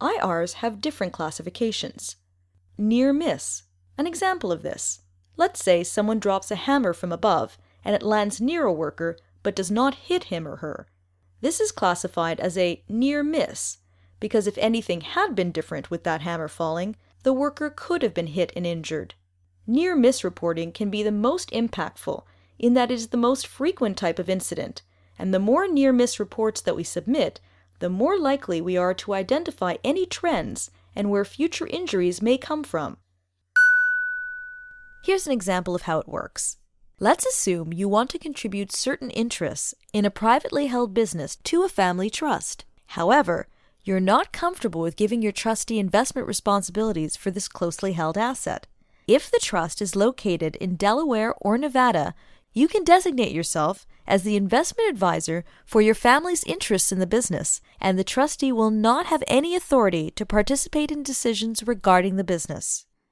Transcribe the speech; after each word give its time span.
IRs 0.00 0.54
have 0.54 0.80
different 0.80 1.12
classifications. 1.12 2.16
Near 2.78 3.12
miss. 3.12 3.62
An 3.96 4.06
example 4.06 4.52
of 4.52 4.62
this. 4.62 5.00
Let's 5.36 5.62
say 5.62 5.82
someone 5.84 6.18
drops 6.18 6.50
a 6.50 6.56
hammer 6.56 6.92
from 6.92 7.12
above 7.12 7.58
and 7.84 7.94
it 7.94 8.02
lands 8.02 8.40
near 8.40 8.64
a 8.64 8.72
worker 8.72 9.16
but 9.42 9.56
does 9.56 9.70
not 9.70 9.94
hit 9.94 10.24
him 10.24 10.46
or 10.46 10.56
her. 10.56 10.88
This 11.40 11.60
is 11.60 11.72
classified 11.72 12.40
as 12.40 12.58
a 12.58 12.82
near 12.88 13.22
miss 13.22 13.78
because 14.20 14.46
if 14.46 14.58
anything 14.58 15.02
had 15.02 15.34
been 15.34 15.52
different 15.52 15.90
with 15.90 16.04
that 16.04 16.22
hammer 16.22 16.48
falling, 16.48 16.96
the 17.22 17.32
worker 17.32 17.70
could 17.74 18.02
have 18.02 18.14
been 18.14 18.28
hit 18.28 18.52
and 18.56 18.66
injured. 18.66 19.14
Near 19.66 19.96
miss 19.96 20.24
reporting 20.24 20.72
can 20.72 20.90
be 20.90 21.02
the 21.02 21.12
most 21.12 21.50
impactful 21.50 22.24
in 22.58 22.74
that 22.74 22.90
it 22.90 22.94
is 22.94 23.08
the 23.08 23.16
most 23.16 23.46
frequent 23.46 23.96
type 23.96 24.18
of 24.18 24.30
incident, 24.30 24.82
and 25.18 25.32
the 25.32 25.38
more 25.38 25.68
near 25.68 25.92
miss 25.92 26.18
reports 26.18 26.60
that 26.60 26.76
we 26.76 26.84
submit, 26.84 27.40
the 27.78 27.90
more 27.90 28.18
likely 28.18 28.60
we 28.60 28.76
are 28.76 28.94
to 28.94 29.14
identify 29.14 29.76
any 29.84 30.06
trends 30.06 30.70
and 30.94 31.10
where 31.10 31.24
future 31.24 31.66
injuries 31.66 32.22
may 32.22 32.38
come 32.38 32.64
from. 32.64 32.96
Here's 35.04 35.26
an 35.26 35.32
example 35.32 35.74
of 35.74 35.82
how 35.82 35.98
it 36.00 36.08
works. 36.08 36.56
Let's 36.98 37.26
assume 37.26 37.72
you 37.72 37.88
want 37.88 38.10
to 38.10 38.18
contribute 38.18 38.72
certain 38.72 39.10
interests 39.10 39.74
in 39.92 40.04
a 40.04 40.10
privately 40.10 40.66
held 40.66 40.94
business 40.94 41.36
to 41.44 41.62
a 41.62 41.68
family 41.68 42.08
trust. 42.08 42.64
However, 42.86 43.48
you're 43.84 44.00
not 44.00 44.32
comfortable 44.32 44.80
with 44.80 44.96
giving 44.96 45.22
your 45.22 45.30
trustee 45.30 45.78
investment 45.78 46.26
responsibilities 46.26 47.16
for 47.16 47.30
this 47.30 47.46
closely 47.46 47.92
held 47.92 48.18
asset. 48.18 48.66
If 49.06 49.30
the 49.30 49.38
trust 49.40 49.80
is 49.80 49.94
located 49.94 50.56
in 50.56 50.74
Delaware 50.74 51.34
or 51.40 51.56
Nevada, 51.56 52.14
you 52.56 52.68
can 52.68 52.84
designate 52.84 53.32
yourself 53.32 53.86
as 54.06 54.22
the 54.22 54.34
investment 54.34 54.88
advisor 54.88 55.44
for 55.66 55.82
your 55.82 55.94
family's 55.94 56.42
interests 56.44 56.90
in 56.90 56.98
the 56.98 57.06
business, 57.06 57.60
and 57.82 57.98
the 57.98 58.02
trustee 58.02 58.50
will 58.50 58.70
not 58.70 59.04
have 59.04 59.22
any 59.26 59.54
authority 59.54 60.10
to 60.12 60.24
participate 60.24 60.90
in 60.90 61.02
decisions 61.02 61.66
regarding 61.66 62.16
the 62.16 62.24
business. 62.24 62.86